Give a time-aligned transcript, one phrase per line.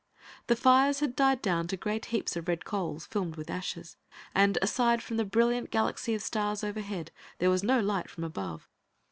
[0.47, 3.97] The fires had died down to great heaps of red coals, filmed with ashes,
[4.33, 8.67] and, aside from the brilliant galaxy of stars overhead, there was no light from above.